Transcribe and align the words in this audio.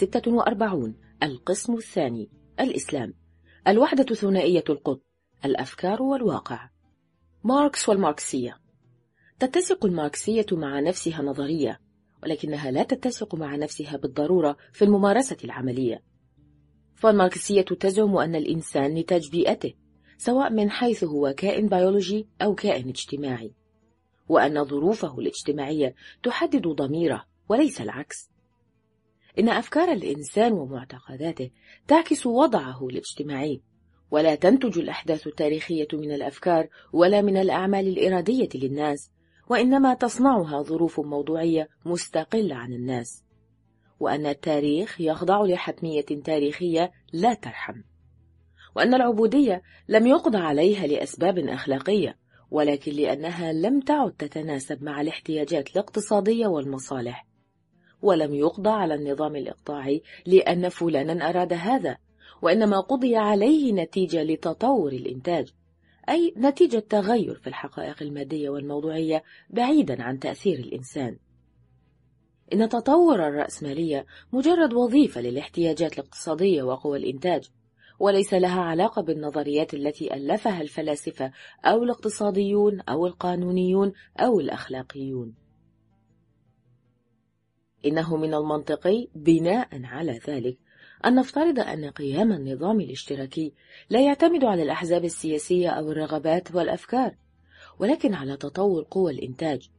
46 0.00 0.94
القسم 1.22 1.74
الثاني 1.74 2.28
الإسلام. 2.60 3.14
الوحدة 3.68 4.14
ثنائية 4.14 4.64
القطب 4.70 5.00
الأفكار 5.44 6.02
والواقع. 6.02 6.68
ماركس 7.44 7.88
والماركسية. 7.88 8.60
تتسق 9.38 9.84
الماركسية 9.84 10.46
مع 10.52 10.80
نفسها 10.80 11.22
نظرية 11.22 11.80
ولكنها 12.22 12.70
لا 12.70 12.82
تتسق 12.82 13.34
مع 13.34 13.56
نفسها 13.56 13.96
بالضرورة 13.96 14.56
في 14.72 14.84
الممارسة 14.84 15.36
العملية. 15.44 16.02
فالماركسية 16.94 17.62
تزعم 17.62 18.16
أن 18.16 18.34
الإنسان 18.34 18.94
نتاج 18.94 19.30
بيئته 19.30 19.74
سواء 20.18 20.52
من 20.52 20.70
حيث 20.70 21.04
هو 21.04 21.34
كائن 21.36 21.68
بيولوجي 21.68 22.28
أو 22.42 22.54
كائن 22.54 22.88
اجتماعي 22.88 23.54
وأن 24.28 24.64
ظروفه 24.64 25.18
الاجتماعية 25.18 25.94
تحدد 26.22 26.68
ضميره 26.68 27.24
وليس 27.48 27.80
العكس. 27.80 28.30
إن 29.38 29.48
أفكار 29.48 29.92
الإنسان 29.92 30.52
ومعتقداته 30.52 31.50
تعكس 31.88 32.26
وضعه 32.26 32.86
الاجتماعي 32.86 33.60
ولا 34.10 34.34
تنتج 34.34 34.78
الأحداث 34.78 35.26
التاريخية 35.26 35.88
من 35.92 36.12
الأفكار 36.12 36.68
ولا 36.92 37.22
من 37.22 37.36
الأعمال 37.36 37.88
الإرادية 37.88 38.48
للناس 38.54 39.10
وإنما 39.50 39.94
تصنعها 39.94 40.62
ظروف 40.62 41.00
موضوعية 41.00 41.68
مستقلة 41.84 42.54
عن 42.54 42.72
الناس. 42.72 43.24
وأن 44.00 44.26
التاريخ 44.26 45.00
يخضع 45.00 45.42
لحتمية 45.42 46.06
تاريخية 46.24 46.92
لا 47.12 47.34
ترحم. 47.34 47.82
وأن 48.76 48.94
العبودية 48.94 49.62
لم 49.88 50.06
يقضى 50.06 50.38
عليها 50.38 50.86
لأسباب 50.86 51.38
أخلاقية 51.38 52.18
ولكن 52.50 52.92
لأنها 52.92 53.52
لم 53.52 53.80
تعد 53.80 54.12
تتناسب 54.12 54.82
مع 54.82 55.00
الاحتياجات 55.00 55.70
الاقتصادية 55.70 56.46
والمصالح. 56.46 57.26
ولم 58.02 58.34
يقضى 58.34 58.70
على 58.70 58.94
النظام 58.94 59.36
الإقطاعي 59.36 60.02
لأن 60.26 60.68
فلانا 60.68 61.28
أراد 61.28 61.52
هذا 61.52 61.96
وإنما 62.42 62.80
قضي 62.80 63.16
عليه 63.16 63.72
نتيجة 63.72 64.22
لتطور 64.22 64.92
الإنتاج 64.92 65.52
أي 66.08 66.34
نتيجة 66.36 66.78
تغير 66.78 67.34
في 67.34 67.46
الحقائق 67.46 68.02
المادية 68.02 68.50
والموضوعية 68.50 69.22
بعيدا 69.50 70.02
عن 70.02 70.18
تأثير 70.18 70.58
الإنسان. 70.58 71.16
إن 72.52 72.68
تطور 72.68 73.28
الرأسمالية 73.28 74.06
مجرد 74.32 74.72
وظيفة 74.72 75.20
للاحتياجات 75.20 75.92
الاقتصادية 75.92 76.62
وقوى 76.62 76.98
الإنتاج 76.98 77.50
وليس 77.98 78.34
لها 78.34 78.60
علاقة 78.60 79.02
بالنظريات 79.02 79.74
التي 79.74 80.14
ألفها 80.14 80.62
الفلاسفة 80.62 81.32
أو 81.64 81.82
الاقتصاديون 81.82 82.80
أو 82.80 83.06
القانونيون 83.06 83.92
أو 84.20 84.40
الأخلاقيون. 84.40 85.34
إنه 87.86 88.16
من 88.16 88.34
المنطقي 88.34 89.08
بناء 89.14 89.68
على 89.84 90.20
ذلك 90.28 90.58
أن 91.06 91.14
نفترض 91.14 91.58
أن 91.60 91.90
قيام 91.90 92.32
النظام 92.32 92.80
الاشتراكي 92.80 93.52
لا 93.90 94.00
يعتمد 94.00 94.44
على 94.44 94.62
الأحزاب 94.62 95.04
السياسية 95.04 95.68
أو 95.68 95.90
الرغبات 95.90 96.54
والأفكار 96.54 97.14
ولكن 97.78 98.14
على 98.14 98.36
تطور 98.36 98.86
قوى 98.90 99.12
الإنتاج. 99.12 99.70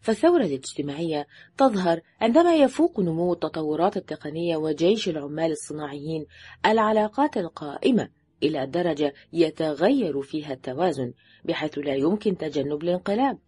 فالثورة 0.00 0.44
الاجتماعية 0.44 1.26
تظهر 1.58 2.00
عندما 2.20 2.54
يفوق 2.54 3.00
نمو 3.00 3.32
التطورات 3.32 3.96
التقنية 3.96 4.56
وجيش 4.56 5.08
العمال 5.08 5.50
الصناعيين 5.50 6.26
العلاقات 6.66 7.36
القائمة 7.36 8.08
إلى 8.42 8.66
درجة 8.66 9.14
يتغير 9.32 10.22
فيها 10.22 10.52
التوازن 10.52 11.12
بحيث 11.44 11.78
لا 11.78 11.94
يمكن 11.94 12.36
تجنب 12.36 12.82
الانقلاب. 12.82 13.38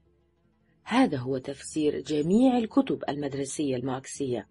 هذا 0.85 1.19
هو 1.19 1.39
تفسير 1.39 2.01
جميع 2.01 2.59
الكتب 2.59 3.03
المدرسية 3.09 3.77
الماركسية. 3.77 4.49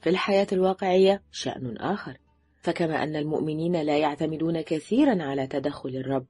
في 0.00 0.10
الحياة 0.10 0.46
الواقعية 0.52 1.22
شأن 1.30 1.76
آخر. 1.76 2.18
فكما 2.66 3.02
أن 3.02 3.16
المؤمنين 3.16 3.82
لا 3.82 3.98
يعتمدون 3.98 4.60
كثيرا 4.60 5.22
على 5.22 5.46
تدخل 5.46 5.88
الرب 5.88 6.26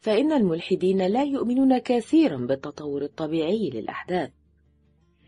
فإن 0.00 0.32
الملحدين 0.32 1.06
لا 1.06 1.24
يؤمنون 1.24 1.78
كثيرا 1.78 2.36
بالتطور 2.36 3.02
الطبيعي 3.02 3.70
للأحداث. 3.70 4.30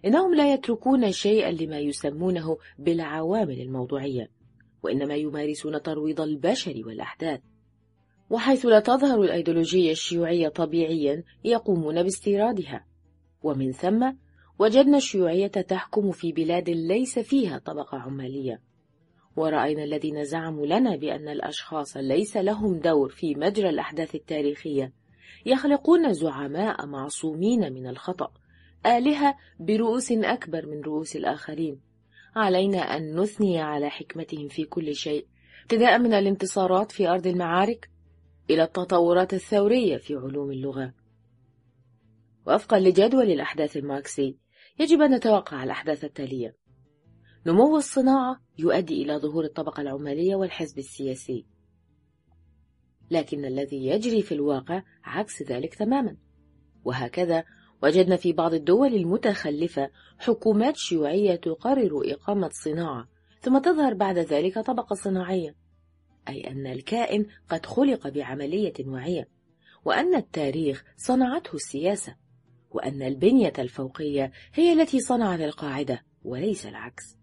إنهم 0.05 0.35
لا 0.35 0.53
يتركون 0.53 1.13
شيئا 1.13 1.51
لما 1.51 1.79
يسمونه 1.79 2.59
بالعوامل 2.79 3.61
الموضوعية 3.61 4.31
وإنما 4.83 5.15
يمارسون 5.15 5.83
ترويض 5.83 6.21
البشر 6.21 6.83
والأحداث. 6.87 7.41
وحيث 8.31 8.67
لا 8.67 8.81
تظهر 8.81 9.23
الأيديولوجية 9.23 9.93
الشيوعية 9.93 10.49
طبيعيا 10.49 11.25
يقومون 11.45 12.03
باستيرادها. 12.03 12.85
ومن 13.43 13.73
ثم 13.73 14.13
وجدنا 14.59 14.97
الشيوعية 14.97 15.47
تحكم 15.47 16.11
في 16.11 16.33
بلاد 16.33 16.71
ليس 16.71 17.19
فيها 17.19 17.59
طبقة 17.59 17.99
عمالية. 17.99 18.61
ورأينا 19.37 19.85
الذين 19.85 20.25
زعموا 20.25 20.67
لنا 20.67 20.97
بأن 20.97 21.29
الأشخاص 21.29 21.97
ليس 21.97 22.37
لهم 22.37 22.79
دور 22.79 23.09
في 23.09 23.35
مجرى 23.35 23.69
الأحداث 23.69 24.15
التاريخية. 24.15 24.93
يخلقون 25.47 26.13
زعماء 26.13 26.87
معصومين 26.87 27.73
من 27.73 27.87
الخطأ 27.87 28.33
آلهة 28.87 29.37
برؤوس 29.61 30.13
أكبر 30.13 30.67
من 30.67 30.81
رؤوس 30.81 31.17
الآخرين. 31.17 31.81
علينا 32.37 32.79
أن 32.79 33.21
نثني 33.21 33.61
على 33.61 33.91
حكمتهم 33.91 34.49
في 34.49 34.65
كل 34.65 34.95
شيء 34.95 35.27
ابتداء 35.63 35.99
من 35.99 36.13
الانتصارات 36.13 36.93
في 36.93 37.09
أرض 37.09 37.27
المعارك 37.27 37.91
إلى 38.51 38.63
التطورات 38.63 39.35
الثورية 39.35 39.97
في 39.97 40.15
علوم 40.15 40.51
اللغة. 40.51 40.95
وفقا 42.47 42.81
لجدول 42.81 43.31
الأحداث 43.31 43.77
الماركسي 43.77 44.39
يجب 44.81 45.01
أن 45.01 45.15
نتوقع 45.15 45.65
الأحداث 45.65 46.05
التالية. 46.05 46.57
نمو 47.47 47.77
الصناعة 47.77 48.41
يؤدي 48.59 49.03
إلى 49.03 49.17
ظهور 49.17 49.45
الطبقة 49.45 49.81
العمالية 49.81 50.35
والحزب 50.35 50.79
السياسي. 50.79 51.47
لكن 53.11 53.45
الذي 53.45 53.87
يجري 53.87 54.23
في 54.23 54.33
الواقع 54.33 54.83
عكس 55.05 55.43
ذلك 55.43 55.75
تماما. 55.75 56.17
وهكذا 56.85 57.45
وجدنا 57.83 58.17
في 58.17 58.33
بعض 58.33 58.55
الدول 58.55 58.95
المتخلفة 58.95 59.91
حكومات 60.19 60.77
شيوعية 60.77 61.37
تقرر 61.37 62.03
إقامة 62.05 62.51
صناعة 62.53 63.09
ثم 63.41 63.59
تظهر 63.59 63.95
بعد 63.95 64.19
ذلك 64.19 64.59
طبقة 64.59 64.95
صناعية. 64.95 65.68
أي 66.29 66.51
أن 66.51 66.67
الكائن 66.67 67.27
قد 67.49 67.67
خلق 67.67 68.09
بعملية 68.09 68.75
واعية 68.81 69.29
وأن 69.85 70.15
التاريخ 70.15 70.85
صنعته 70.97 71.55
السياسة 71.55 72.17
وأن 72.71 73.03
البنية 73.03 73.53
الفوقية 73.59 74.33
هي 74.55 74.73
التي 74.73 75.01
صنعت 75.01 75.41
القاعدة 75.41 76.05
وليس 76.23 76.67
العكس. 76.67 77.19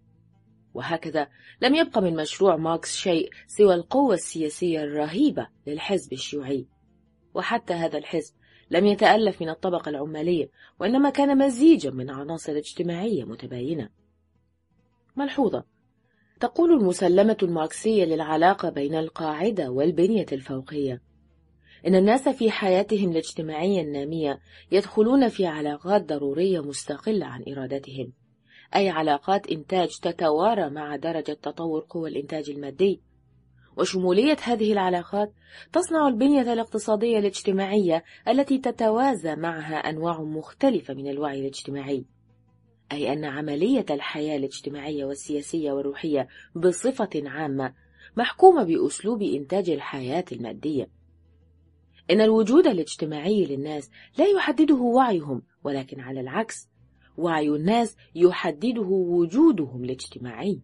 وهكذا 0.74 1.28
لم 1.62 1.76
يبق 1.76 2.00
من 2.00 2.16
مشروع 2.16 2.56
ماركس 2.56 2.96
شيء 2.96 3.30
سوى 3.48 3.74
القوة 3.74 4.14
السياسية 4.14 4.84
الرهيبة 4.84 5.48
للحزب 5.68 6.14
الشيوعي. 6.14 6.68
وحتى 7.34 7.74
هذا 7.74 7.98
الحزب 7.98 8.34
لم 8.72 8.86
يتألف 8.86 9.42
من 9.42 9.50
الطبقة 9.50 9.90
العمالية 9.90 10.50
وإنما 10.80 11.10
كان 11.10 11.38
مزيجا 11.38 11.92
من 11.92 12.10
عناصر 12.10 12.52
اجتماعية 12.52 13.24
متباينة. 13.24 13.90
ملحوظة 15.16 15.64
تقول 16.40 16.72
المسلمة 16.72 17.38
الماركسية 17.44 18.06
للعلاقة 18.06 18.70
بين 18.70 18.96
القاعدة 18.96 19.72
والبنية 19.72 20.26
الفوقية. 20.32 21.02
إن 21.88 21.96
الناس 21.96 22.30
في 22.30 22.52
حياتهم 22.52 23.12
الاجتماعية 23.12 23.82
النامية 23.82 24.40
يدخلون 24.72 25.30
في 25.30 25.46
علاقات 25.46 26.06
ضرورية 26.06 26.60
مستقلة 26.60 27.26
عن 27.26 27.44
إرادتهم 27.48 28.14
أي 28.76 28.90
علاقات 28.90 29.48
إنتاج 29.48 29.90
تتوارى 30.02 30.70
مع 30.70 30.96
درجة 30.96 31.38
تطور 31.42 31.86
قوى 31.90 32.10
الإنتاج 32.10 32.50
المادي. 32.50 33.02
وشمولية 33.78 34.38
هذه 34.44 34.74
العلاقات 34.74 35.34
تصنع 35.74 36.08
البنية 36.08 36.54
الاقتصادية 36.54 37.20
الاجتماعية 37.20 38.04
التي 38.28 38.58
تتوازى 38.58 39.36
معها 39.36 39.76
أنواع 39.76 40.22
مختلفة 40.22 40.94
من 40.94 41.08
الوعي 41.08 41.40
الاجتماعي. 41.40 42.06
أي 42.92 43.14
أن 43.14 43.26
عملية 43.26 43.86
الحياة 43.90 44.38
الاجتماعية 44.38 45.06
والسياسية 45.06 45.72
والروحية 45.72 46.28
بصفة 46.56 47.10
عامة 47.16 47.74
محكومة 48.18 48.64
بأسلوب 48.64 49.22
إنتاج 49.22 49.70
الحياة 49.70 50.26
المادية. 50.32 50.90
إن 52.12 52.22
الوجود 52.22 52.68
الاجتماعي 52.68 53.46
للناس 53.46 53.92
لا 54.18 54.26
يحدده 54.26 54.76
وعيهم 54.76 55.42
ولكن 55.64 56.00
على 56.00 56.20
العكس 56.20 56.70
وعي 57.18 57.50
الناس 57.50 57.96
يحدده 58.16 58.82
وجودهم 58.82 59.84
الاجتماعي. 59.84 60.62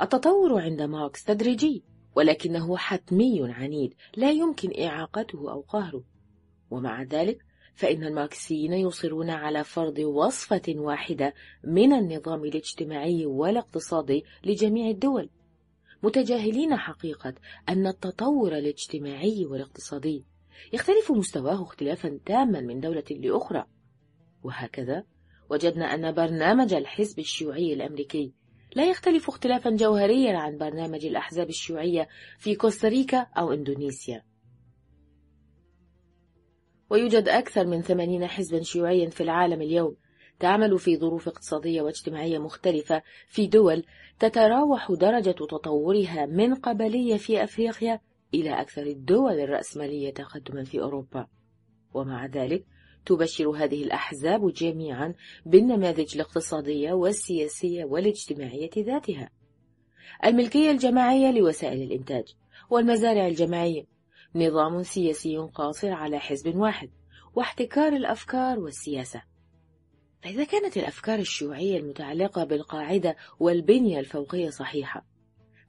التطور 0.00 0.60
عند 0.60 0.82
ماركس 0.82 1.24
تدريجي 1.24 1.84
ولكنه 2.14 2.76
حتمي 2.76 3.52
عنيد 3.52 3.94
لا 4.16 4.30
يمكن 4.30 4.84
إعاقته 4.84 5.52
أو 5.52 5.60
قهره. 5.60 6.04
ومع 6.70 7.02
ذلك 7.02 7.45
فإن 7.76 8.04
الماركسيين 8.04 8.72
يصرون 8.72 9.30
على 9.30 9.64
فرض 9.64 9.98
وصفة 9.98 10.74
واحدة 10.76 11.34
من 11.64 11.92
النظام 11.92 12.44
الاجتماعي 12.44 13.26
والاقتصادي 13.26 14.24
لجميع 14.44 14.90
الدول. 14.90 15.30
متجاهلين 16.02 16.76
حقيقة 16.76 17.34
أن 17.68 17.86
التطور 17.86 18.58
الاجتماعي 18.58 19.46
والاقتصادي 19.46 20.24
يختلف 20.72 21.12
مستواه 21.12 21.62
اختلافا 21.62 22.20
تاما 22.26 22.60
من 22.60 22.80
دولة 22.80 23.04
لأخرى. 23.10 23.66
وهكذا 24.42 25.04
وجدنا 25.50 25.94
أن 25.94 26.14
برنامج 26.14 26.74
الحزب 26.74 27.18
الشيوعي 27.18 27.72
الأمريكي 27.72 28.32
لا 28.76 28.84
يختلف 28.84 29.28
اختلافا 29.28 29.70
جوهريا 29.70 30.36
عن 30.38 30.58
برنامج 30.58 31.06
الأحزاب 31.06 31.48
الشيوعية 31.48 32.08
في 32.38 32.54
كوستاريكا 32.54 33.18
أو 33.18 33.52
إندونيسيا. 33.52 34.24
ويوجد 36.90 37.28
أكثر 37.28 37.66
من 37.66 37.82
ثمانين 37.82 38.26
حزبا 38.26 38.62
شيوعيا 38.62 39.10
في 39.10 39.22
العالم 39.22 39.62
اليوم 39.62 39.96
تعمل 40.40 40.78
في 40.78 40.96
ظروف 40.96 41.28
اقتصادية 41.28 41.82
واجتماعية 41.82 42.38
مختلفة 42.38 43.02
في 43.28 43.46
دول 43.46 43.84
تتراوح 44.18 44.92
درجة 44.92 45.30
تطورها 45.30 46.26
من 46.26 46.54
قبلية 46.54 47.16
في 47.16 47.44
أفريقيا 47.44 48.00
إلى 48.34 48.60
أكثر 48.60 48.82
الدول 48.82 49.40
الرأسمالية 49.40 50.12
تقدما 50.12 50.64
في 50.64 50.80
أوروبا. 50.80 51.26
ومع 51.94 52.26
ذلك 52.26 52.64
تبشر 53.06 53.50
هذه 53.50 53.84
الأحزاب 53.84 54.52
جميعا 54.52 55.14
بالنماذج 55.46 56.14
الاقتصادية 56.14 56.92
والسياسية 56.92 57.84
والاجتماعية 57.84 58.70
ذاتها. 58.78 59.30
الملكية 60.24 60.70
الجماعية 60.70 61.30
لوسائل 61.30 61.82
الإنتاج 61.82 62.34
والمزارع 62.70 63.26
الجماعية 63.26 63.95
نظام 64.34 64.82
سياسي 64.82 65.36
قاصر 65.36 65.92
على 65.92 66.18
حزب 66.18 66.56
واحد 66.56 66.90
واحتكار 67.34 67.92
الأفكار 67.92 68.58
والسياسة. 68.58 69.22
فإذا 70.22 70.44
كانت 70.44 70.76
الأفكار 70.76 71.18
الشيوعية 71.18 71.78
المتعلقة 71.78 72.44
بالقاعدة 72.44 73.16
والبنية 73.40 73.98
الفوقية 74.00 74.50
صحيحة 74.50 75.06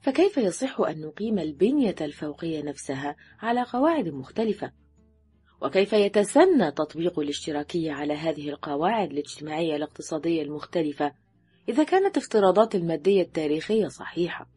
فكيف 0.02 0.38
يصح 0.38 0.82
أن 0.82 1.02
نقيم 1.02 1.40
البنية 1.40 1.96
الفوقية 2.02 2.64
نفسها 2.64 3.16
على 3.40 3.64
قواعد 3.64 4.08
مختلفة؟ 4.08 4.72
وكيف 5.62 5.94
يتسنى 5.94 6.72
تطبيق 6.72 7.20
الاشتراكية 7.20 7.92
على 7.92 8.14
هذه 8.14 8.50
القواعد 8.50 9.12
الاجتماعية 9.12 9.76
الاقتصادية 9.76 10.42
المختلفة 10.42 11.14
إذا 11.70 11.84
كانت 11.84 12.18
افتراضات 12.18 12.76
المادية 12.76 13.22
التاريخية 13.22 13.88
صحيحة؟ 13.88 14.50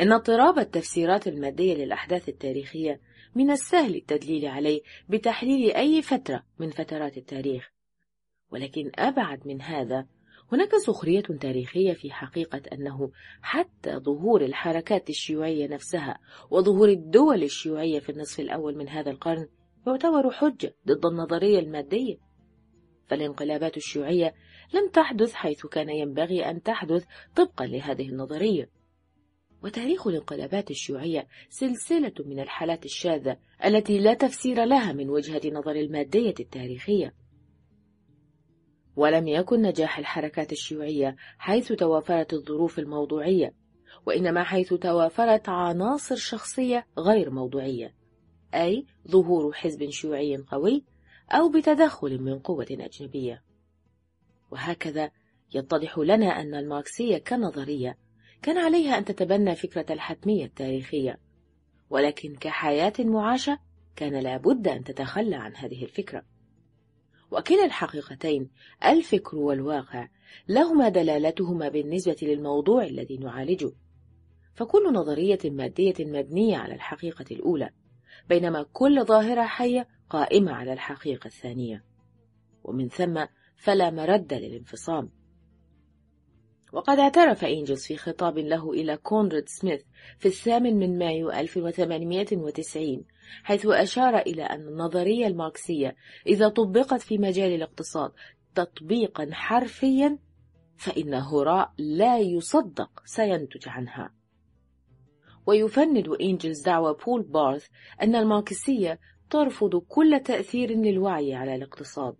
إن 0.00 0.12
اضطراب 0.12 0.58
التفسيرات 0.58 1.28
المادية 1.28 1.74
للأحداث 1.74 2.28
التاريخية 2.28 3.00
من 3.34 3.50
السهل 3.50 3.94
التدليل 3.94 4.46
عليه 4.46 4.80
بتحليل 5.08 5.70
أي 5.70 6.02
فترة 6.02 6.42
من 6.58 6.70
فترات 6.70 7.16
التاريخ. 7.16 7.70
ولكن 8.50 8.90
أبعد 8.98 9.46
من 9.46 9.62
هذا 9.62 10.06
هناك 10.52 10.76
سخرية 10.76 11.20
تاريخية 11.20 11.92
في 11.92 12.12
حقيقة 12.12 12.62
أنه 12.72 13.10
حتى 13.42 13.96
ظهور 13.96 14.44
الحركات 14.44 15.10
الشيوعية 15.10 15.68
نفسها 15.68 16.18
وظهور 16.50 16.88
الدول 16.88 17.42
الشيوعية 17.42 17.98
في 17.98 18.12
النصف 18.12 18.40
الأول 18.40 18.76
من 18.76 18.88
هذا 18.88 19.10
القرن 19.10 19.48
يعتبر 19.86 20.30
حجة 20.30 20.74
ضد 20.86 21.06
النظرية 21.06 21.58
المادية. 21.58 22.16
فالانقلابات 23.06 23.76
الشيوعية 23.76 24.34
لم 24.74 24.88
تحدث 24.88 25.32
حيث 25.34 25.66
كان 25.66 25.88
ينبغي 25.88 26.50
أن 26.50 26.62
تحدث 26.62 27.04
طبقا 27.36 27.66
لهذه 27.66 28.08
النظرية. 28.08 28.79
وتاريخ 29.62 30.06
الانقلابات 30.06 30.70
الشيوعية 30.70 31.26
سلسلة 31.48 32.12
من 32.26 32.40
الحالات 32.40 32.84
الشاذة 32.84 33.36
التي 33.64 33.98
لا 33.98 34.14
تفسير 34.14 34.64
لها 34.64 34.92
من 34.92 35.10
وجهة 35.10 35.40
نظر 35.52 35.70
المادية 35.72 36.34
التاريخية. 36.40 37.14
ولم 38.96 39.28
يكن 39.28 39.62
نجاح 39.62 39.98
الحركات 39.98 40.52
الشيوعية 40.52 41.16
حيث 41.38 41.72
توافرت 41.72 42.32
الظروف 42.32 42.78
الموضوعية 42.78 43.54
وإنما 44.06 44.44
حيث 44.44 44.74
توافرت 44.74 45.48
عناصر 45.48 46.16
شخصية 46.16 46.86
غير 46.98 47.30
موضوعية 47.30 47.94
أي 48.54 48.86
ظهور 49.10 49.52
حزب 49.52 49.90
شيوعي 49.90 50.36
قوي 50.36 50.84
أو 51.30 51.48
بتدخل 51.48 52.22
من 52.22 52.38
قوة 52.38 52.66
أجنبية. 52.70 53.42
وهكذا 54.50 55.10
يتضح 55.54 55.98
لنا 55.98 56.26
أن 56.26 56.54
الماركسية 56.54 57.18
كنظرية 57.18 57.98
كان 58.42 58.58
عليها 58.58 58.98
أن 58.98 59.04
تتبنى 59.04 59.54
فكرة 59.54 59.92
الحتمية 59.92 60.44
التاريخية 60.44 61.20
ولكن 61.90 62.36
كحياة 62.36 62.92
معاشة 62.98 63.58
كان 63.96 64.22
لابد 64.22 64.68
أن 64.68 64.84
تتخلى 64.84 65.36
عن 65.36 65.56
هذه 65.56 65.84
الفكرة. 65.84 66.22
وكلا 67.30 67.64
الحقيقتين 67.64 68.50
الفكر 68.84 69.36
والواقع 69.36 70.08
لهما 70.48 70.88
دلالتهما 70.88 71.68
بالنسبة 71.68 72.16
للموضوع 72.22 72.84
الذي 72.84 73.16
نعالجه. 73.16 73.72
فكل 74.54 74.92
نظرية 74.92 75.38
مادية 75.44 75.94
مبنية 76.00 76.56
على 76.56 76.74
الحقيقة 76.74 77.24
الأولى 77.30 77.70
بينما 78.28 78.66
كل 78.72 79.04
ظاهرة 79.04 79.46
حية 79.46 79.88
قائمة 80.10 80.52
على 80.52 80.72
الحقيقة 80.72 81.26
الثانية. 81.26 81.84
ومن 82.64 82.88
ثم 82.88 83.24
فلا 83.56 83.90
مرد 83.90 84.34
للانفصام. 84.34 85.10
وقد 86.72 86.98
اعترف 86.98 87.44
إنجلز 87.44 87.86
في 87.86 87.96
خطاب 87.96 88.38
له 88.38 88.70
إلى 88.70 88.96
كونراد 88.96 89.48
سميث 89.48 89.82
في 90.18 90.26
الثامن 90.26 90.76
من 90.76 90.98
مايو 90.98 91.30
1890 91.30 93.04
حيث 93.42 93.66
أشار 93.66 94.18
إلى 94.18 94.42
أن 94.42 94.68
النظرية 94.68 95.26
الماركسية 95.26 95.96
إذا 96.26 96.48
طبقت 96.48 97.00
في 97.00 97.18
مجال 97.18 97.54
الاقتصاد 97.54 98.12
تطبيقا 98.54 99.28
حرفيا 99.32 100.18
فإن 100.76 101.14
هراء 101.14 101.72
لا 101.78 102.18
يصدق 102.18 103.02
سينتج 103.04 103.68
عنها. 103.68 104.14
ويفند 105.46 106.08
إنجلز 106.20 106.62
دعوى 106.62 106.96
بول 107.06 107.22
بارث 107.22 107.66
أن 108.02 108.14
الماركسية 108.16 109.00
ترفض 109.30 109.76
كل 109.76 110.20
تأثير 110.24 110.70
للوعي 110.70 111.34
على 111.34 111.54
الاقتصاد. 111.54 112.16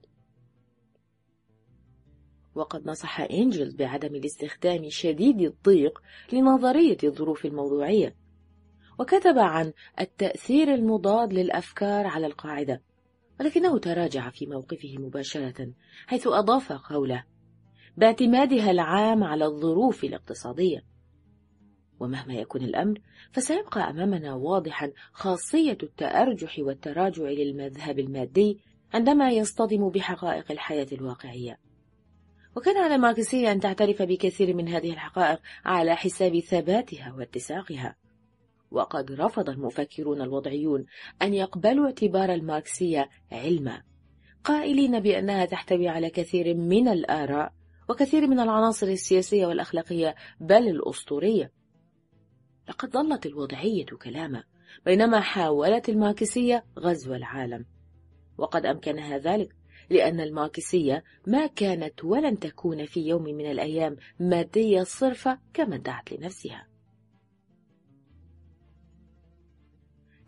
وقد 2.55 2.89
نصح 2.89 3.21
إنجلز 3.21 3.75
بعدم 3.75 4.15
الاستخدام 4.15 4.89
شديد 4.89 5.41
الضيق 5.41 6.03
لنظرية 6.33 6.99
الظروف 7.05 7.47
الموضوعية. 7.47 8.15
وكتب 8.99 9.39
عن 9.39 9.73
التأثير 10.01 10.75
المضاد 10.75 11.33
للأفكار 11.33 12.07
على 12.07 12.27
القاعدة 12.27 12.83
ولكنه 13.41 13.79
تراجع 13.79 14.31
في 14.31 14.47
موقفه 14.47 14.95
مباشرة 14.99 15.73
حيث 16.07 16.27
أضاف 16.27 16.73
قوله 16.73 17.25
باعتمادها 17.97 18.71
العام 18.71 19.25
على 19.25 19.45
الظروف 19.45 20.05
الاقتصادية 20.05 20.85
ومهما 22.01 22.35
يكن 22.35 22.65
الأمر 22.65 23.01
فسيبقى 23.33 23.91
أمامنا 23.91 24.35
واضحا 24.35 24.93
خاصية 25.13 25.79
التأرجح 25.83 26.59
والتراجع 26.59 27.25
للمذهب 27.25 27.99
المادي 27.99 28.59
عندما 28.95 29.31
يصطدم 29.31 29.89
بحقائق 29.89 30.51
الحياة 30.53 30.87
الواقعية. 30.93 31.59
وكان 32.57 32.77
على 32.77 32.95
الماركسية 32.95 33.53
أن 33.53 33.61
تعترف 33.61 34.03
بكثير 34.03 34.55
من 34.55 34.69
هذه 34.69 34.93
الحقائق 34.93 35.41
على 35.65 35.97
حساب 35.97 36.39
ثباتها 36.39 37.15
واتساقها. 37.19 37.97
وقد 38.71 39.13
رفض 39.13 39.51
المفكرون 39.51 40.23
الوضعيون 40.23 40.87
أن 41.23 41.35
يقبلوا 41.35 41.87
اعتبار 41.87 42.33
الماركسية 42.35 43.09
علما 43.33 43.83
قائلين 44.45 45.01
بأنها 45.01 45.45
تحتوي 45.45 45.89
على 45.89 46.11
كثير 46.11 46.55
من 46.55 46.89
الآراء 46.89 47.53
وكثير 47.89 48.27
من 48.27 48.41
العناصر 48.41 48.87
السياسية 48.87 49.47
والأخلاقية 49.47 50.15
بل 50.41 50.69
الأسطورية. 50.69 51.53
لقد 52.69 52.91
ظلت 52.91 53.27
الوضعية 53.27 53.85
كلاما 53.85 54.45
بينما 54.85 55.21
حاولت 55.21 55.89
الماركسية 55.89 56.65
غزو 56.79 57.15
العالم. 57.15 57.65
وقد 58.39 58.67
أمكنها 58.67 59.19
ذلك. 59.19 59.60
لأن 59.91 60.21
الماركسية 60.21 61.05
ما 61.27 61.47
كانت 61.47 62.05
ولن 62.05 62.39
تكون 62.39 62.87
في 62.87 63.01
يوم 63.01 63.23
من 63.23 63.51
الأيام 63.51 63.97
مادية 64.21 64.83
صرفة 64.83 65.39
كما 65.55 65.77
ادعت 65.77 66.13
لنفسها. 66.13 66.67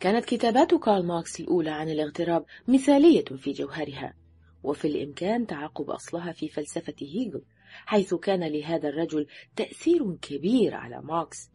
كانت 0.01 0.25
كتابات 0.25 0.75
كارل 0.75 1.07
ماركس 1.07 1.41
الأولى 1.41 1.71
عن 1.71 1.89
الاغتراب 1.89 2.45
مثالية 2.69 3.25
في 3.25 3.53
جوهرها 3.53 4.15
وفي 4.63 4.89
الإمكان 4.89 5.47
تعقب 5.47 5.91
أصلها 5.91 6.33
في 6.33 6.49
فلسفة 6.49 6.95
هيجل 7.01 7.43
حيث 7.87 8.15
كان 8.15 8.45
لهذا 8.45 8.89
الرجل 8.89 9.27
تأثير 9.57 10.17
كبير 10.23 10.75
على 10.75 11.03
ماركس. 11.03 11.51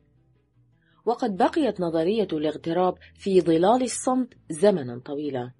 وقد 1.05 1.37
بقيت 1.37 1.81
نظرية 1.81 2.27
الاغتراب 2.33 2.97
في 3.15 3.41
ظلال 3.41 3.83
الصمت 3.83 4.33
زمنا 4.49 4.99
طويلا. 5.05 5.51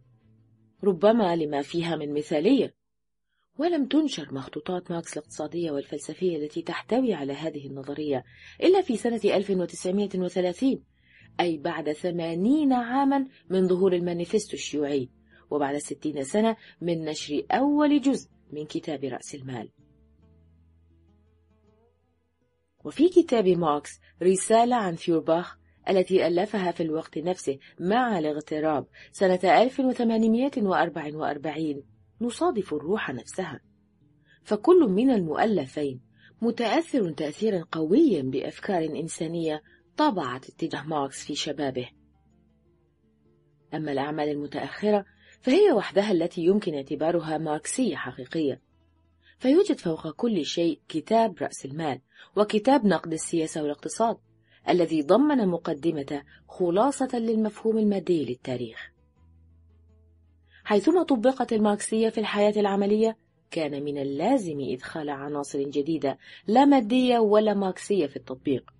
ربما 0.83 1.35
لما 1.35 1.61
فيها 1.61 1.95
من 1.95 2.13
مثالية. 2.13 2.73
ولم 3.59 3.85
تنشر 3.87 4.33
مخطوطات 4.33 4.91
ماركس 4.91 5.17
الاقتصادية 5.17 5.71
والفلسفية 5.71 6.37
التي 6.37 6.61
تحتوي 6.61 7.13
على 7.13 7.33
هذه 7.33 7.67
النظرية 7.67 8.23
إلا 8.63 8.81
في 8.81 8.97
سنة 8.97 9.21
1930 9.23 10.83
أي 11.39 11.57
بعد 11.57 11.91
ثمانين 11.91 12.73
عاما 12.73 13.27
من 13.49 13.67
ظهور 13.67 13.93
المانيفستو 13.93 14.53
الشيوعي 14.53 15.09
وبعد 15.51 15.77
ستين 15.77 16.23
سنة 16.23 16.55
من 16.81 17.05
نشر 17.05 17.43
أول 17.51 18.01
جزء 18.01 18.29
من 18.51 18.65
كتاب 18.65 19.03
رأس 19.03 19.35
المال. 19.35 19.69
وفي 22.85 23.09
كتاب 23.09 23.47
ماركس 23.47 23.91
رسالة 24.23 24.75
عن 24.75 24.95
فيورباخ 24.95 25.57
التي 25.89 26.27
ألفها 26.27 26.71
في 26.71 26.83
الوقت 26.83 27.17
نفسه 27.17 27.59
مع 27.79 28.19
الاغتراب 28.19 28.87
سنة 29.11 29.63
1844 29.63 31.83
نصادف 32.21 32.73
الروح 32.73 33.11
نفسها. 33.11 33.59
فكل 34.43 34.87
من 34.89 35.09
المؤلفين 35.09 36.01
متأثر 36.41 37.11
تأثيرا 37.11 37.63
قويا 37.71 38.21
بأفكار 38.21 38.83
إنسانية 38.83 39.61
طبعت 39.97 40.49
اتجاه 40.49 40.83
ماركس 40.83 41.25
في 41.25 41.35
شبابه. 41.35 41.89
أما 43.73 43.91
الأعمال 43.91 44.29
المتأخرة 44.29 45.05
فهي 45.41 45.71
وحدها 45.71 46.11
التي 46.11 46.41
يمكن 46.41 46.75
اعتبارها 46.75 47.37
ماركسية 47.37 47.95
حقيقية. 47.95 48.61
فيوجد 49.39 49.79
فوق 49.79 50.11
كل 50.11 50.45
شيء 50.45 50.81
كتاب 50.87 51.37
رأس 51.41 51.65
المال 51.65 52.01
وكتاب 52.35 52.85
نقد 52.85 53.13
السياسة 53.13 53.61
والاقتصاد. 53.61 54.17
الذي 54.69 55.01
ضمن 55.01 55.47
مقدمة 55.47 56.23
خلاصة 56.47 57.19
للمفهوم 57.19 57.77
المادي 57.77 58.25
للتاريخ. 58.25 58.91
حيثما 60.63 61.03
طبقت 61.03 61.53
الماركسية 61.53 62.09
في 62.09 62.17
الحياة 62.17 62.53
العملية 62.57 63.17
كان 63.51 63.83
من 63.83 63.97
اللازم 63.97 64.57
إدخال 64.61 65.09
عناصر 65.09 65.63
جديدة 65.63 66.17
لا 66.47 66.65
مادية 66.65 67.19
ولا 67.19 67.53
ماركسية 67.53 68.07
في 68.07 68.15
التطبيق 68.15 68.71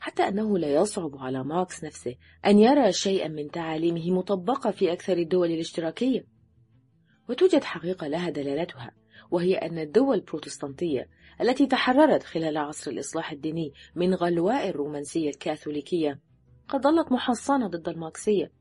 حتى 0.00 0.28
أنه 0.28 0.58
لا 0.58 0.74
يصعب 0.74 1.16
على 1.16 1.44
ماركس 1.44 1.84
نفسه 1.84 2.14
أن 2.46 2.58
يرى 2.58 2.92
شيئا 2.92 3.28
من 3.28 3.50
تعاليمه 3.50 4.10
مطبقة 4.10 4.70
في 4.70 4.92
أكثر 4.92 5.18
الدول 5.18 5.50
الاشتراكية. 5.50 6.26
وتوجد 7.28 7.64
حقيقة 7.64 8.06
لها 8.06 8.30
دلالتها 8.30 8.92
وهي 9.30 9.54
أن 9.54 9.78
الدول 9.78 10.16
البروتستانتية 10.16 11.08
التي 11.40 11.66
تحررت 11.66 12.22
خلال 12.22 12.56
عصر 12.56 12.90
الإصلاح 12.90 13.32
الديني 13.32 13.72
من 13.94 14.14
غلواء 14.14 14.68
الرومانسية 14.68 15.30
الكاثوليكية. 15.30 16.18
قد 16.68 16.82
ظلت 16.82 17.12
محصنة 17.12 17.66
ضد 17.66 17.88
الماركسية. 17.88 18.52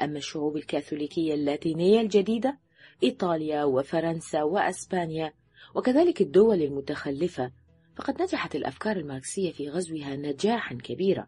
أما 0.00 0.18
الشعوب 0.18 0.56
الكاثوليكية 0.56 1.34
اللاتينية 1.34 2.00
الجديدة 2.00 2.58
إيطاليا 3.02 3.64
وفرنسا 3.64 4.42
وأسبانيا 4.42 5.32
وكذلك 5.74 6.20
الدول 6.20 6.62
المتخلفة 6.62 7.52
فقد 7.96 8.22
نجحت 8.22 8.54
الأفكار 8.54 8.96
الماركسية 8.96 9.52
في 9.52 9.68
غزوها 9.68 10.16
نجاحا 10.16 10.74
كبيرا. 10.74 11.26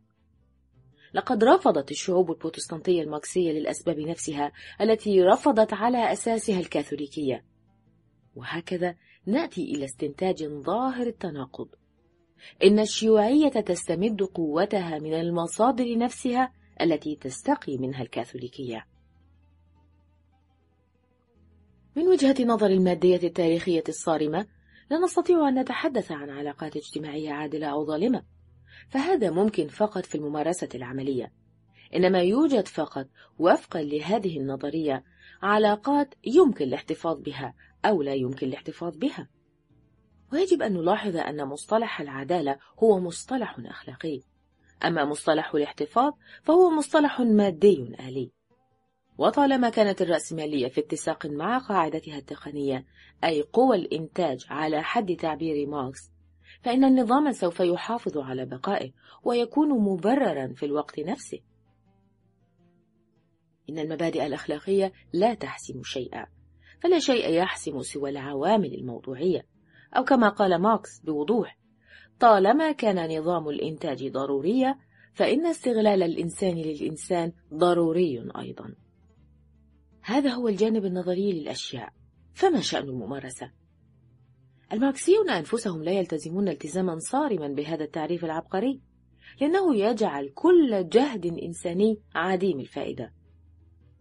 لقد 1.14 1.44
رفضت 1.44 1.90
الشعوب 1.90 2.30
البروتستانتية 2.30 3.02
الماركسية 3.02 3.52
للأسباب 3.52 3.98
نفسها 3.98 4.52
التي 4.80 5.22
رفضت 5.22 5.72
على 5.72 6.12
أساسها 6.12 6.60
الكاثوليكية. 6.60 7.44
وهكذا 8.36 8.96
نأتي 9.26 9.74
إلى 9.74 9.84
استنتاج 9.84 10.44
ظاهر 10.44 11.06
التناقض. 11.06 11.68
إن 12.64 12.78
الشيوعية 12.78 13.48
تستمد 13.48 14.22
قوتها 14.22 14.98
من 14.98 15.14
المصادر 15.14 15.98
نفسها 15.98 16.52
التي 16.80 17.16
تستقي 17.16 17.78
منها 17.78 18.02
الكاثوليكية. 18.02 18.86
من 21.96 22.08
وجهة 22.08 22.44
نظر 22.44 22.66
المادية 22.66 23.20
التاريخية 23.22 23.84
الصارمة 23.88 24.46
لا 24.90 24.98
نستطيع 24.98 25.48
أن 25.48 25.58
نتحدث 25.58 26.12
عن 26.12 26.30
علاقات 26.30 26.76
اجتماعية 26.76 27.30
عادلة 27.32 27.66
أو 27.66 27.86
ظالمة 27.86 28.22
فهذا 28.88 29.30
ممكن 29.30 29.68
فقط 29.68 30.06
في 30.06 30.14
الممارسة 30.14 30.68
العملية. 30.74 31.32
إنما 31.94 32.22
يوجد 32.22 32.68
فقط 32.68 33.06
وفقا 33.38 33.82
لهذه 33.82 34.38
النظرية 34.38 35.04
علاقات 35.42 36.14
يمكن 36.24 36.64
الاحتفاظ 36.64 37.20
بها 37.20 37.54
أو 37.84 38.02
لا 38.02 38.14
يمكن 38.14 38.46
الاحتفاظ 38.46 38.96
بها. 38.96 39.28
ويجب 40.32 40.62
أن 40.62 40.72
نلاحظ 40.72 41.16
أن 41.16 41.44
مصطلح 41.44 42.00
العدالة 42.00 42.58
هو 42.78 43.00
مصطلح 43.00 43.56
أخلاقي. 43.58 44.20
أما 44.84 45.04
مصطلح 45.04 45.54
الاحتفاظ 45.54 46.12
فهو 46.42 46.70
مصطلح 46.70 47.20
مادي 47.20 47.96
آلي. 48.00 48.32
وطالما 49.18 49.70
كانت 49.70 50.02
الرأسمالية 50.02 50.68
في 50.68 50.80
اتساق 50.80 51.26
مع 51.26 51.58
قاعدتها 51.58 52.18
التقنية 52.18 52.84
أي 53.24 53.42
قوى 53.42 53.76
الإنتاج 53.76 54.46
على 54.50 54.82
حد 54.82 55.16
تعبير 55.16 55.68
ماركس 55.68 56.10
فإن 56.62 56.84
النظام 56.84 57.32
سوف 57.32 57.60
يحافظ 57.60 58.18
على 58.18 58.46
بقائه 58.46 58.92
ويكون 59.24 59.68
مبررا 59.68 60.52
في 60.54 60.66
الوقت 60.66 61.00
نفسه. 61.00 61.40
إن 63.70 63.78
المبادئ 63.78 64.26
الأخلاقية 64.26 64.92
لا 65.12 65.34
تحسم 65.34 65.82
شيئا. 65.82 66.26
فلا 66.82 66.98
شيء 66.98 67.30
يحسم 67.30 67.82
سوى 67.82 68.10
العوامل 68.10 68.74
الموضوعية. 68.74 69.46
أو 69.96 70.04
كما 70.04 70.28
قال 70.28 70.58
ماركس 70.58 71.00
بوضوح 71.00 71.58
طالما 72.20 72.72
كان 72.72 73.18
نظام 73.18 73.48
الإنتاج 73.48 74.08
ضروريا 74.08 74.78
فإن 75.14 75.46
استغلال 75.46 76.02
الإنسان 76.02 76.54
للإنسان 76.54 77.32
ضروري 77.54 78.30
أيضا. 78.38 78.74
هذا 80.02 80.30
هو 80.30 80.48
الجانب 80.48 80.84
النظري 80.84 81.32
للأشياء. 81.32 81.92
فما 82.34 82.60
شأن 82.60 82.88
الممارسة؟ 82.88 83.50
الماركسيون 84.72 85.30
أنفسهم 85.30 85.82
لا 85.82 85.92
يلتزمون 85.92 86.48
التزاما 86.48 86.98
صارما 86.98 87.48
بهذا 87.48 87.84
التعريف 87.84 88.24
العبقري 88.24 88.80
لأنه 89.40 89.76
يجعل 89.76 90.28
كل 90.28 90.88
جهد 90.88 91.26
إنساني 91.26 91.98
عديم 92.14 92.60
الفائدة. 92.60 93.12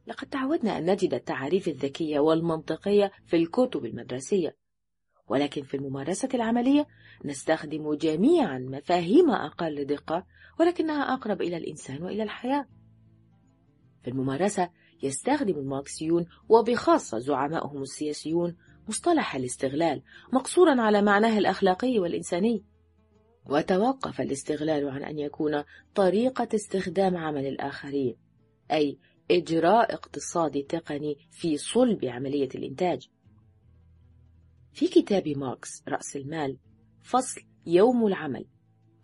لقد 0.09 0.27
تعودنا 0.27 0.77
أن 0.77 0.91
نجد 0.91 1.13
التعاريف 1.13 1.67
الذكية 1.67 2.19
والمنطقية 2.19 3.11
في 3.25 3.35
الكتب 3.35 3.85
المدرسية. 3.85 4.55
ولكن 5.27 5.63
في 5.63 5.77
الممارسة 5.77 6.29
العملية 6.33 6.87
نستخدم 7.25 7.93
جميعا 7.93 8.59
مفاهيم 8.59 9.29
أقل 9.29 9.85
دقة 9.85 10.25
ولكنها 10.59 11.13
أقرب 11.13 11.41
إلى 11.41 11.57
الإنسان 11.57 12.03
وإلى 12.03 12.23
الحياة. 12.23 12.65
في 14.03 14.09
الممارسة 14.09 14.69
يستخدم 15.03 15.57
الماركسيون 15.57 16.25
وبخاصة 16.49 17.19
زعمائهم 17.19 17.81
السياسيون 17.81 18.57
مصطلح 18.87 19.35
الاستغلال 19.35 20.03
مقصورا 20.33 20.81
على 20.81 21.01
معناه 21.01 21.37
الأخلاقي 21.37 21.99
والإنساني. 21.99 22.65
وتوقف 23.45 24.21
الاستغلال 24.21 24.89
عن 24.89 25.03
أن 25.03 25.19
يكون 25.19 25.63
طريقة 25.95 26.47
استخدام 26.55 27.17
عمل 27.17 27.45
الآخرين 27.45 28.15
أي 28.71 28.99
إجراء 29.31 29.93
اقتصادي 29.93 30.63
تقني 30.63 31.17
في 31.31 31.57
صلب 31.57 32.05
عملية 32.05 32.50
الإنتاج. 32.55 33.09
في 34.74 34.88
كتاب 34.88 35.27
ماركس 35.27 35.83
رأس 35.88 36.15
المال 36.15 36.57
فصل 37.01 37.41
يوم 37.65 38.07
العمل 38.07 38.45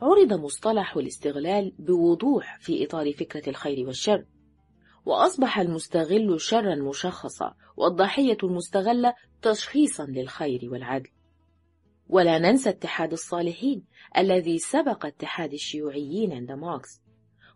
عرض 0.02 0.34
مصطلح 0.34 0.98
الاستغلال 0.98 1.74
بوضوح 1.80 2.58
في 2.60 2.86
إطار 2.86 3.14
فكرة 3.14 3.50
الخير 3.50 3.88
والشر 3.88 4.26
وأصبح 5.06 5.60
المستغل 5.60 6.42
شرا 6.42 6.76
مشخصا 6.76 7.56
والضحية 7.78 8.38
المستغلة 8.44 9.14
تشخيصا 9.42 10.06
للخير 10.06 10.60
والعدل. 10.72 11.10
ولا 12.08 12.40
ننسى 12.40 12.70
اتحاد 12.70 13.12
الصالحين 13.12 13.86
الذي 14.18 14.58
سبق 14.58 15.06
اتحاد 15.06 15.54
الشيوعيين 15.54 16.34
عند 16.34 16.52
ماركس. 16.52 17.02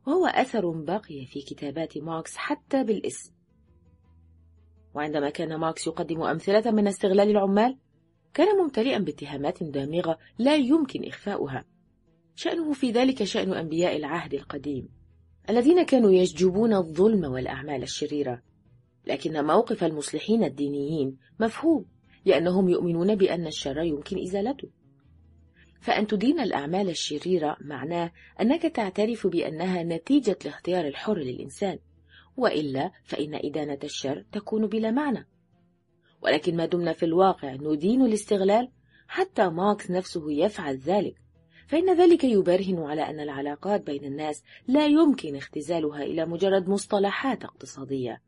وهو 0.10 0.26
أثر 0.26 0.70
بقي 0.70 1.26
في 1.26 1.42
كتابات 1.42 1.98
ماركس 1.98 2.38
حتى 2.38 2.84
بالاسم. 2.84 3.34
وعندما 4.94 5.30
كان 5.30 5.56
ماركس 5.56 5.88
يقدم 5.88 6.22
أمثلة 6.22 6.72
من 6.72 6.88
استغلال 6.88 7.30
العمال 7.30 7.78
كان 8.34 8.58
ممتلئا 8.58 8.98
باتهامات 8.98 9.64
دامغة 9.64 10.18
لا 10.38 10.56
يمكن 10.56 11.06
إخفاؤها. 11.06 11.66
شأنه 12.36 12.74
في 12.74 12.92
ذلك 12.92 13.24
شأن 13.24 13.54
أنبياء 13.54 13.96
العهد 13.96 14.34
القديم 14.34 14.90
الذين 15.50 15.84
كانوا 15.84 16.12
يشجبون 16.12 16.74
الظلم 16.74 17.32
والأعمال 17.32 17.84
الشريرة. 17.84 18.42
لكن 19.08 19.46
موقف 19.46 19.84
المصلحين 19.84 20.44
الدينيين 20.44 21.18
مفهوم 21.40 21.86
لأنهم 22.26 22.70
يؤمنون 22.70 23.16
بأن 23.16 23.48
الشر 23.48 23.82
يمكن 23.82 24.22
إزالته. 24.22 24.70
فأن 25.82 26.08
تدين 26.08 26.40
الأعمال 26.40 26.90
الشريرة 26.90 27.58
معناه 27.62 28.12
أنك 28.42 28.62
تعترف 28.62 29.28
بأنها 29.28 29.84
نتيجة 29.84 30.38
الاختيار 30.46 30.88
الحر 30.88 31.18
للإنسان 31.18 31.80
وإلا 32.38 32.92
فإن 33.04 33.36
إدانة 33.36 33.80
الشر 33.84 34.26
تكون 34.32 34.68
بلا 34.68 34.92
معنى. 34.92 35.28
ولكن 36.22 36.58
ما 36.58 36.66
دمنا 36.66 36.94
في 36.94 37.06
الواقع 37.06 37.54
ندين 37.54 38.02
الاستغلال 38.02 38.72
حتى 39.08 39.50
ماركس 39.50 39.92
نفسه 39.92 40.32
يفعل 40.32 40.78
ذلك. 40.78 41.16
فإن 41.68 41.98
ذلك 41.98 42.24
يبرهن 42.24 42.80
على 42.80 43.02
أن 43.02 43.20
العلاقات 43.20 43.86
بين 43.86 44.06
الناس 44.06 44.44
لا 44.68 44.86
يمكن 44.86 45.36
اختزالها 45.36 46.04
إلى 46.04 46.26
مجرد 46.26 46.70
مصطلحات 46.70 47.44
اقتصادية. 47.44 48.22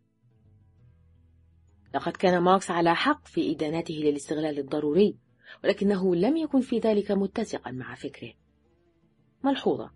لقد 1.96 2.12
كان 2.12 2.44
ماركس 2.44 2.72
على 2.72 2.96
حق 2.96 3.28
في 3.28 3.52
إدانته 3.52 3.94
للاستغلال 3.94 4.60
الضروري. 4.60 5.16
ولكنه 5.64 6.16
لم 6.16 6.38
يكن 6.38 6.62
في 6.62 6.80
ذلك 6.80 7.12
متسقا 7.12 7.72
مع 7.72 7.96
فكره. 7.96 8.34
ملحوظة. 9.44 9.92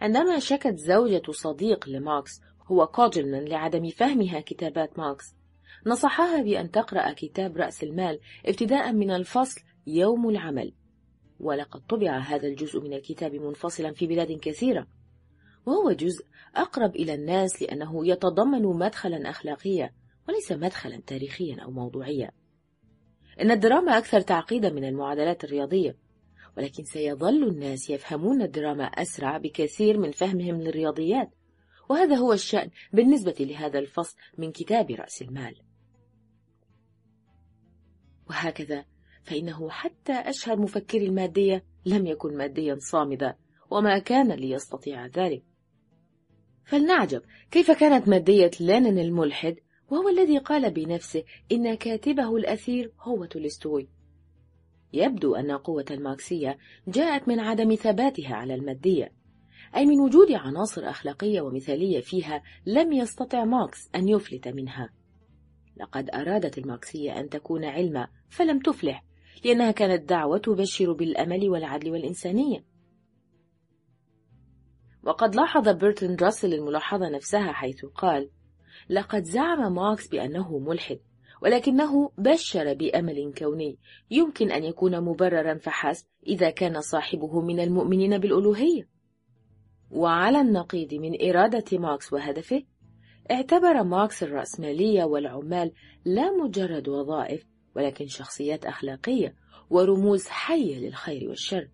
عندما 0.00 0.38
شكت 0.38 0.76
زوجة 0.76 1.22
صديق 1.30 1.88
لماركس 1.88 2.40
هو 2.66 2.86
كوجلمان 2.86 3.44
لعدم 3.44 3.90
فهمها 3.90 4.40
كتابات 4.40 4.98
ماركس. 4.98 5.24
نصحها 5.86 6.42
بأن 6.42 6.70
تقرأ 6.70 7.12
كتاب 7.12 7.56
رأس 7.56 7.82
المال 7.82 8.20
ابتداء 8.46 8.92
من 8.92 9.10
الفصل 9.10 9.60
يوم 9.86 10.28
العمل. 10.28 10.72
ولقد 11.40 11.80
طبع 11.80 12.18
هذا 12.18 12.48
الجزء 12.48 12.80
من 12.80 12.92
الكتاب 12.92 13.34
منفصلا 13.34 13.92
في 13.92 14.06
بلاد 14.06 14.32
كثيرة. 14.32 14.86
وهو 15.66 15.92
جزء 15.92 16.24
أقرب 16.54 16.96
إلى 16.96 17.14
الناس 17.14 17.62
لأنه 17.62 18.06
يتضمن 18.06 18.62
مدخلا 18.62 19.30
أخلاقيا 19.30 19.94
وليس 20.28 20.52
مدخلا 20.52 21.02
تاريخيا 21.06 21.60
أو 21.62 21.70
موضوعيا. 21.70 22.30
إن 23.40 23.50
الدراما 23.50 23.98
أكثر 23.98 24.20
تعقيدا 24.20 24.70
من 24.70 24.84
المعادلات 24.84 25.44
الرياضية 25.44 25.96
ولكن 26.56 26.84
سيظل 26.84 27.48
الناس 27.48 27.90
يفهمون 27.90 28.42
الدراما 28.42 28.84
أسرع 28.84 29.38
بكثير 29.38 29.98
من 29.98 30.10
فهمهم 30.10 30.60
للرياضيات 30.60 31.30
وهذا 31.88 32.16
هو 32.16 32.32
الشأن 32.32 32.70
بالنسبة 32.92 33.34
لهذا 33.40 33.78
الفصل 33.78 34.16
من 34.38 34.52
كتاب 34.52 34.90
رأس 34.90 35.22
المال. 35.22 35.54
وهكذا 38.30 38.84
فإنه 39.24 39.70
حتى 39.70 40.12
أشهر 40.12 40.56
مفكر 40.58 40.98
المادية 40.98 41.64
لم 41.86 42.06
يكن 42.06 42.36
ماديا 42.36 42.76
صامدا 42.80 43.36
وما 43.70 43.98
كان 43.98 44.32
ليستطيع 44.32 45.06
ذلك. 45.06 45.42
فلنعجب 46.64 47.22
كيف 47.50 47.70
كانت 47.70 48.08
مادية 48.08 48.50
لينين 48.60 48.98
الملحد 48.98 49.56
وهو 49.90 50.08
الذي 50.08 50.38
قال 50.38 50.70
بنفسه 50.70 51.24
إن 51.52 51.74
كاتبه 51.74 52.36
الأثير 52.36 52.92
هو 53.00 53.24
تولستوي. 53.24 53.88
يبدو 54.92 55.34
أن 55.34 55.50
قوة 55.52 55.84
الماركسية 55.90 56.58
جاءت 56.88 57.28
من 57.28 57.40
عدم 57.40 57.74
ثباتها 57.74 58.34
على 58.34 58.54
المادية 58.54 59.12
أي 59.76 59.86
من 59.86 60.00
وجود 60.00 60.32
عناصر 60.32 60.90
أخلاقية 60.90 61.40
ومثالية 61.40 62.00
فيها 62.00 62.42
لم 62.66 62.92
يستطع 62.92 63.44
ماركس 63.44 63.90
أن 63.94 64.08
يفلت 64.08 64.48
منها. 64.48 64.90
لقد 65.76 66.10
أرادت 66.14 66.58
الماركسية 66.58 67.20
أن 67.20 67.28
تكون 67.28 67.64
علما 67.64 68.08
فلم 68.28 68.58
تفلح 68.58 69.04
لأنها 69.44 69.70
كانت 69.70 70.08
دعوة 70.08 70.38
تبشر 70.38 70.92
بالأمل 70.92 71.50
والعدل 71.50 71.90
والإنسانية. 71.90 72.64
وقد 75.02 75.34
لاحظ 75.34 75.68
برتراند 75.68 76.16
راسل 76.22 76.54
الملاحظة 76.54 77.08
نفسها 77.08 77.52
حيث 77.52 77.84
قال 77.84 78.30
لقد 78.88 79.24
زعم 79.24 79.74
ماركس 79.74 80.08
بأنه 80.08 80.58
ملحد 80.58 80.98
ولكنه 81.42 82.10
بشر 82.18 82.74
بأمل 82.74 83.34
كوني. 83.38 83.78
يمكن 84.10 84.50
أن 84.50 84.64
يكون 84.64 85.00
مبررا 85.00 85.58
فحسب 85.58 86.06
إذا 86.26 86.50
كان 86.50 86.80
صاحبه 86.80 87.40
من 87.40 87.60
المؤمنين 87.60 88.18
بالألوهية. 88.18 88.88
وعلى 89.90 90.40
النقيض 90.40 90.94
من 90.94 91.28
إرادة 91.28 91.78
ماركس 91.78 92.12
وهدفه 92.12 92.62
اعتبر 93.30 93.82
ماركس 93.82 94.22
الرأسمالية 94.22 95.04
والعمال 95.04 95.72
لا 96.04 96.30
مجرد 96.30 96.88
وظائف 96.88 97.46
ولكن 97.76 98.06
شخصيات 98.06 98.66
أخلاقية 98.66 99.34
ورموز 99.70 100.28
حية 100.28 100.78
للخير 100.78 101.28
والشر. 101.28 101.68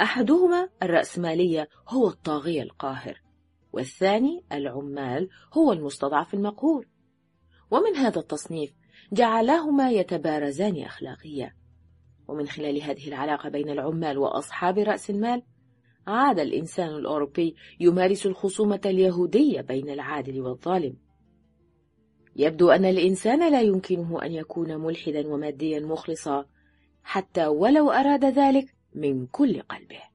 أحدهما 0.00 0.68
الرأسمالية 0.82 1.68
هو 1.88 2.08
الطاغية 2.08 2.62
القاهر. 2.62 3.20
والثاني 3.72 4.44
العمال 4.52 5.28
هو 5.52 5.72
المستضعف 5.72 6.34
المقهور. 6.34 6.86
ومن 7.70 7.96
هذا 7.96 8.20
التصنيف 8.20 8.72
جعلاهما 9.12 9.90
يتبارزان 9.90 10.82
أخلاقيا. 10.82 11.54
ومن 12.28 12.46
خلال 12.46 12.82
هذه 12.82 13.08
العلاقة 13.08 13.48
بين 13.48 13.70
العمال 13.70 14.18
وأصحاب 14.18 14.78
رأس 14.78 15.10
المال 15.10 15.42
عاد 16.06 16.38
الإنسان 16.38 16.88
الأوروبي 16.88 17.56
يمارس 17.80 18.26
الخصومة 18.26 18.80
اليهودية 18.84 19.60
بين 19.60 19.90
العادل 19.90 20.40
والظالم. 20.40 20.96
يبدو 22.36 22.70
أن 22.70 22.84
الإنسان 22.84 23.52
لا 23.52 23.60
يمكنه 23.60 24.22
أن 24.22 24.32
يكون 24.32 24.76
ملحدا 24.76 25.28
وماديا 25.28 25.80
مخلصا 25.80 26.46
حتى 27.02 27.46
ولو 27.46 27.90
أراد 27.90 28.24
ذلك 28.24 28.74
من 28.94 29.26
كل 29.26 29.62
قلبه. 29.62 30.09